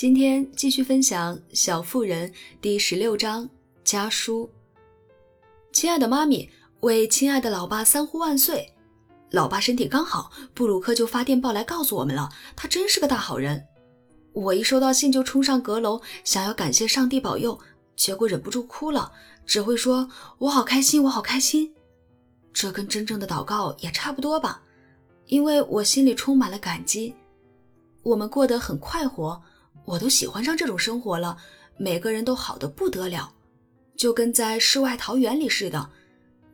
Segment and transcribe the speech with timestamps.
[0.00, 3.46] 今天继续分享《小妇人》第十六章
[3.84, 4.48] 家书。
[5.72, 6.48] 亲爱的妈咪，
[6.80, 8.72] 为亲爱的老爸三呼万岁！
[9.28, 13.62] 老爸身体刚好，布鲁克就发电报来告诉我们了，他真是个大好人。
[14.32, 17.60] 我一收到信就冲上阁楼，想要感谢上帝保佑，
[17.94, 19.12] 结果忍不住哭了，
[19.44, 20.08] 只会说
[20.40, 21.74] “我好开心，我好开心”。
[22.54, 24.62] 这跟真正的祷告也差不多吧，
[25.26, 27.14] 因为我心里充满了感激。
[28.02, 29.42] 我们过得很快活。
[29.84, 31.36] 我都喜欢上这种生活了，
[31.76, 33.32] 每个人都好的不得了，
[33.96, 35.90] 就跟在世外桃源里似的。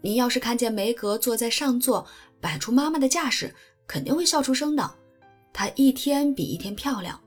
[0.01, 2.07] 您要是看见梅格坐在上座，
[2.41, 3.55] 摆出妈妈的架势，
[3.87, 4.91] 肯定会笑出声的。
[5.53, 7.21] 她一天比一天漂亮，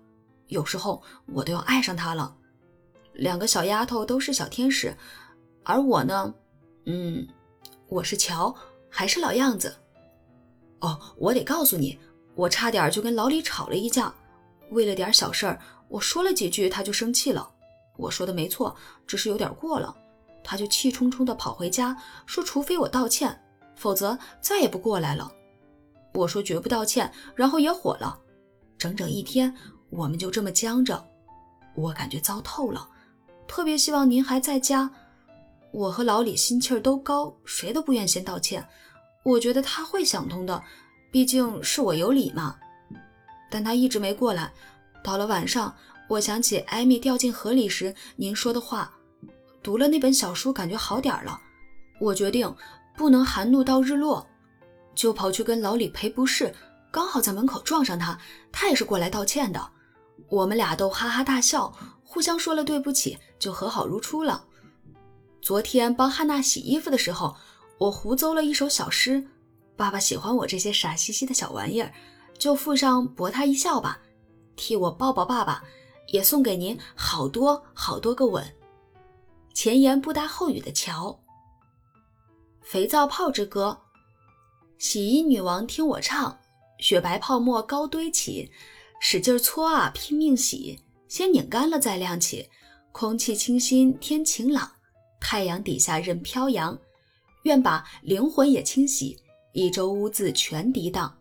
[0.48, 2.36] 有时候我都要爱上她了。
[3.14, 4.96] 两个小丫头都是小天使，
[5.64, 6.34] 而我呢，
[6.86, 7.28] 嗯，
[7.88, 8.56] 我是乔，
[8.90, 9.76] 还是老样子。
[10.80, 12.00] 哦，我得告诉你，
[12.34, 14.14] 我差点就跟老李吵了一架，
[14.72, 15.60] 为了点小事儿。
[15.90, 17.50] 我说了几句，他就生气了。
[17.98, 18.74] 我说的没错，
[19.06, 19.94] 只是有点过了。
[20.44, 23.38] 他就气冲冲地跑回家，说除非我道歉，
[23.76, 25.30] 否则再也不过来了。
[26.14, 28.18] 我说绝不道歉，然后也火了。
[28.78, 29.54] 整整一天，
[29.90, 31.06] 我们就这么僵着。
[31.76, 32.88] 我感觉糟透了，
[33.48, 34.90] 特别希望您还在家。
[35.72, 38.66] 我和老李心气儿都高，谁都不愿先道歉。
[39.24, 40.64] 我觉得他会想通的，
[41.12, 42.56] 毕竟是我有理嘛。
[43.52, 44.52] 但他一直没过来。
[45.04, 45.74] 到了晚上，
[46.08, 48.92] 我想起艾米掉进河里时您说的话，
[49.62, 51.40] 读了那本小书，感觉好点了。
[52.00, 52.54] 我决定
[52.96, 54.26] 不能含怒到日落，
[54.96, 56.54] 就跑去跟老李赔不是。
[56.92, 58.18] 刚好在门口撞上他，
[58.52, 59.70] 他也是过来道歉的。
[60.28, 64.44] 我们俩都哈哈大笑，互相说了对不起，就和好如初了。
[65.42, 67.36] 昨天帮汉娜洗衣服的时候，
[67.78, 69.26] 我胡诌了一首小诗。
[69.78, 71.94] 爸爸喜欢我这些傻兮兮的小玩意儿，
[72.38, 74.00] 就附上博他一笑吧。
[74.60, 75.64] 替我抱抱爸爸，
[76.08, 78.46] 也送给您好多好多个吻。
[79.54, 81.18] 前言不搭后语的乔。
[82.62, 83.80] 肥皂泡之歌，
[84.78, 86.38] 洗衣女王听我唱，
[86.80, 88.52] 雪白泡沫高堆起，
[89.00, 92.50] 使劲搓啊，拼命洗，先拧干了再晾起。
[92.92, 94.70] 空气清新天晴朗，
[95.22, 96.78] 太阳底下任飘扬，
[97.44, 99.18] 愿把灵魂也清洗，
[99.54, 101.18] 一周污渍全涤荡。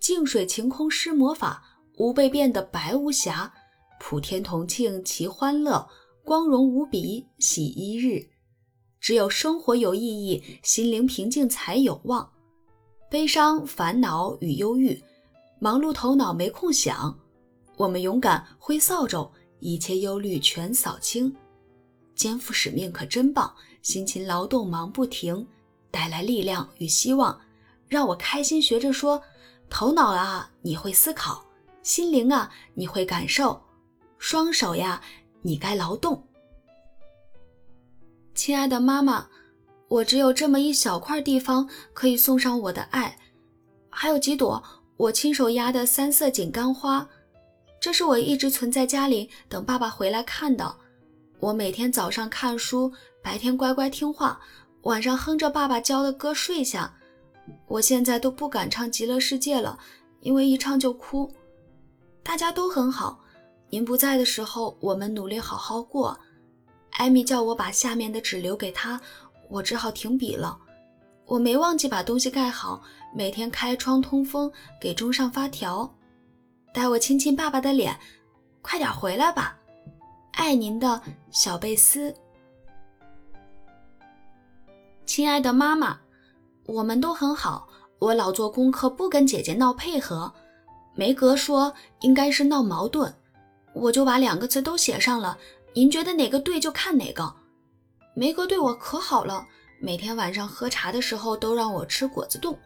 [0.00, 1.68] 净水晴空施魔法。
[1.98, 3.52] 吾辈变得白无瑕，
[4.00, 5.86] 普天同庆其欢乐，
[6.24, 8.28] 光荣无比喜一日。
[9.00, 12.32] 只有生活有意义，心灵平静才有望。
[13.10, 15.02] 悲伤、烦恼与忧郁，
[15.58, 17.18] 忙碌头脑没空想。
[17.76, 21.34] 我们勇敢挥扫帚，一切忧虑全扫清。
[22.14, 23.52] 肩负使命可真棒，
[23.82, 25.46] 辛勤劳动忙不停，
[25.90, 27.38] 带来力量与希望。
[27.88, 29.20] 让我开心学着说，
[29.68, 31.44] 头脑啊，你会思考。
[31.82, 33.60] 心灵啊，你会感受；
[34.18, 35.02] 双手呀，
[35.42, 36.22] 你该劳动。
[38.34, 39.28] 亲爱的妈妈，
[39.88, 43.18] 我只有这么一小块地方可以送上我的爱，
[43.90, 44.62] 还有几朵
[44.96, 47.06] 我亲手压的三色锦干花，
[47.80, 50.76] 这是我一直存在家里等爸爸回来看的。
[51.40, 54.40] 我每天早上看书，白天乖乖听话，
[54.82, 56.94] 晚上哼着爸爸教的歌睡下。
[57.66, 59.76] 我现在都不敢唱《极乐世界》了，
[60.20, 61.28] 因为一唱就哭。
[62.22, 63.18] 大家都很好，
[63.68, 66.18] 您不在的时候，我们努力好好过。
[66.92, 69.00] 艾米叫我把下面的纸留给她，
[69.48, 70.58] 我只好停笔了。
[71.26, 72.82] 我没忘记把东西盖好，
[73.14, 75.92] 每天开窗通风，给钟上发条。
[76.72, 77.98] 待我亲亲爸爸的脸，
[78.60, 79.58] 快点回来吧，
[80.32, 82.14] 爱您的小贝斯。
[85.04, 85.98] 亲爱的妈妈，
[86.66, 87.68] 我们都很好，
[87.98, 90.32] 我老做功课，不跟姐姐闹配合。
[90.94, 93.12] 梅格说应该是闹矛盾，
[93.72, 95.38] 我就把两个字都写上了。
[95.74, 97.34] 您觉得哪个对就看哪个。
[98.14, 99.46] 梅格对我可好了，
[99.80, 102.58] 每天晚上喝茶的时候都让我吃果子冻。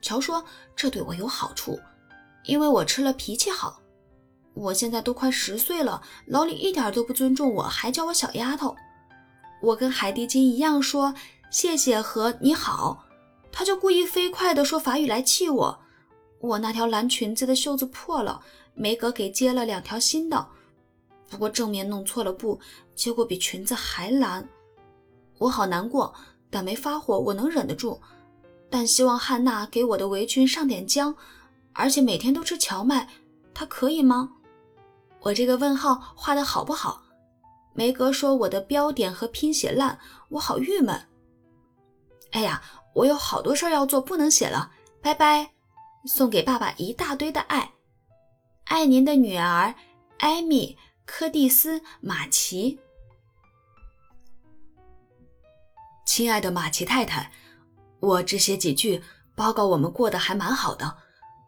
[0.00, 0.42] 乔说
[0.74, 1.78] 这对我有好处，
[2.44, 3.80] 因为我吃了脾气好。
[4.54, 8.74] 我现在都快十岁了，老李一点都不尊重我，还叫我小丫头。
[9.60, 11.14] 我跟海蒂金一样说
[11.50, 13.04] 谢谢和你好，
[13.52, 15.80] 他就故意飞快地说法语来气我。
[16.40, 18.40] 我那条蓝裙子的袖子破了，
[18.74, 20.46] 梅格给接了两条新的，
[21.28, 22.60] 不过正面弄错了布，
[22.94, 24.48] 结果比裙子还蓝。
[25.38, 26.14] 我好难过，
[26.48, 28.00] 但没发火，我能忍得住。
[28.70, 31.14] 但希望汉娜给我的围裙上点浆，
[31.72, 33.08] 而且每天都吃荞麦，
[33.52, 34.30] 她可以吗？
[35.20, 37.02] 我这个问号画的好不好？
[37.74, 39.98] 梅格说我的标点和拼写烂，
[40.28, 41.00] 我好郁闷。
[42.32, 42.62] 哎呀，
[42.94, 44.70] 我有好多事儿要做，不能写了，
[45.00, 45.57] 拜拜。
[46.06, 47.72] 送给爸爸一大堆的爱，
[48.64, 49.74] 爱您的女儿
[50.18, 52.78] 艾米·柯蒂斯·马奇。
[56.06, 57.30] 亲爱的马奇太太，
[58.00, 59.02] 我只写几句
[59.34, 60.96] 报告，我们过得还蛮好的。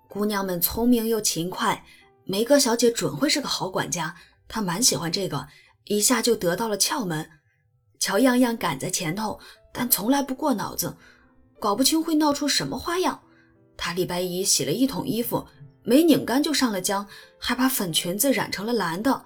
[0.09, 1.85] 姑娘们聪明又勤快，
[2.25, 4.17] 梅格小姐准会是个好管家，
[4.49, 5.49] 她蛮喜欢这个，
[5.85, 7.31] 一下就得到了窍门。
[7.99, 9.41] 乔样样赶在前头，
[9.73, 10.97] 但从来不过脑子，
[11.59, 13.23] 搞不清会闹出什么花样。
[13.83, 15.47] 她礼拜一洗了一桶衣服，
[15.85, 17.07] 没拧干就上了浆，
[17.39, 19.25] 还把粉裙子染成了蓝的，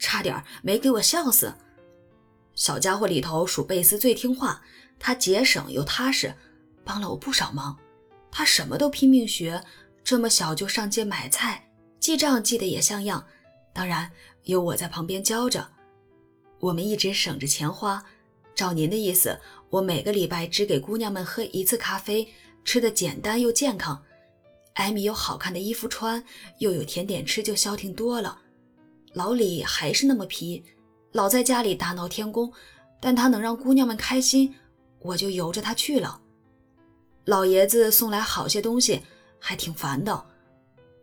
[0.00, 1.54] 差点没给我笑死。
[2.56, 4.60] 小家伙里头数贝斯最听话，
[4.98, 6.34] 他节省又踏实，
[6.84, 7.78] 帮了我不少忙。
[8.28, 9.62] 他什么都拼命学，
[10.02, 11.70] 这么小就上街买菜，
[12.00, 13.24] 记账记得也像样。
[13.72, 14.10] 当然
[14.42, 15.68] 有我在旁边教着，
[16.58, 18.04] 我们一直省着钱花。
[18.52, 19.38] 照您的意思，
[19.70, 22.28] 我每个礼拜只给姑娘们喝一次咖啡，
[22.64, 24.02] 吃的简单又健康。
[24.74, 26.24] 艾米有好看的衣服穿，
[26.58, 28.40] 又有甜点吃，就消停多了。
[29.12, 30.64] 老李还是那么皮。
[31.12, 32.50] 老在家里大闹天宫，
[32.98, 34.54] 但他能让姑娘们开心，
[35.00, 36.20] 我就由着他去了。
[37.26, 39.02] 老爷子送来好些东西，
[39.38, 40.24] 还挺烦的。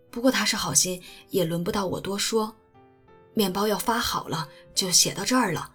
[0.09, 2.55] 不过他是好心，也轮不到我多说。
[3.35, 5.71] 面包要发好了，就写到这儿了。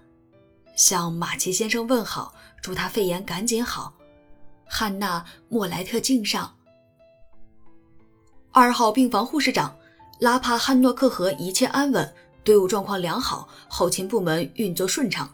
[0.74, 3.94] 向马奇先生问好，祝他肺炎赶紧好。
[4.66, 6.54] 汉娜·莫莱特敬上。
[8.52, 9.76] 二号病房护士长
[10.20, 12.12] 拉帕汉诺克河一切安稳。
[12.44, 15.26] 队伍状况良好，后勤部门运作顺畅。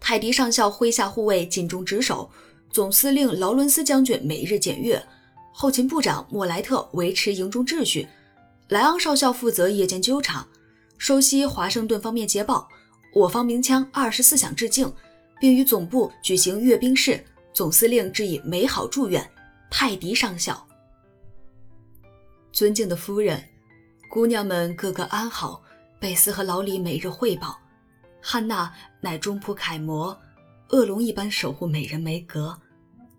[0.00, 2.30] 泰迪上校麾下护卫尽忠职守，
[2.70, 5.04] 总司令劳伦斯将军每日检阅，
[5.52, 8.08] 后勤部长莫莱特维持营中秩序，
[8.68, 10.46] 莱昂少校负责夜间纠察，
[10.96, 12.66] 收悉华盛顿方面捷报。
[13.12, 14.90] 我方鸣枪二十四响致敬，
[15.38, 17.22] 并于总部举行阅兵式。
[17.58, 19.28] 总司令致以美好祝愿。
[19.68, 20.64] 泰迪上校，
[22.52, 23.42] 尊敬的夫人，
[24.08, 25.60] 姑娘们个个安好。
[25.98, 27.58] 贝斯和老李每日汇报，
[28.22, 30.16] 汉娜乃中仆楷模，
[30.68, 32.56] 恶龙一般守护美人梅格。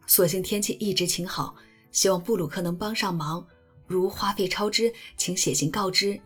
[0.08, 1.54] 所幸天气一直晴好，
[1.92, 3.46] 希望布鲁克能帮上忙。
[3.88, 6.18] 如花费超支，请写信告知，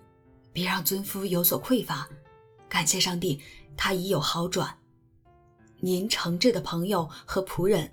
[0.52, 2.08] 别让尊夫有所匮乏。
[2.70, 3.42] 感谢上帝，
[3.76, 4.78] 他已有好转。
[5.80, 7.92] 您诚挚的朋友和仆人，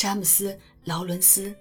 [0.00, 0.48] 詹姆斯·
[0.84, 1.54] 劳伦斯。